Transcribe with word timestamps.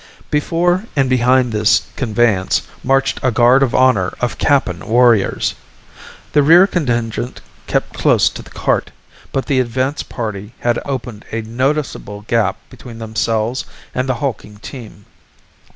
Before 0.31 0.85
and 0.95 1.11
behind 1.11 1.51
this 1.51 1.83
conveyance 1.95 2.63
marched 2.83 3.19
a 3.21 3.29
guard 3.29 3.61
of 3.61 3.75
honor 3.75 4.11
of 4.19 4.39
Kappan 4.39 4.83
warriors. 4.87 5.53
The 6.33 6.41
rear 6.41 6.65
contingent 6.65 7.39
kept 7.67 7.93
close 7.93 8.27
to 8.29 8.41
the 8.41 8.49
cart, 8.49 8.89
but 9.31 9.45
the 9.45 9.59
advance 9.59 10.01
party 10.01 10.55
had 10.61 10.79
opened 10.85 11.25
a 11.31 11.43
noticeable 11.43 12.21
gap 12.21 12.57
between 12.71 12.97
themselves 12.97 13.63
and 13.93 14.09
the 14.09 14.15
hulking 14.15 14.57
team. 14.57 15.05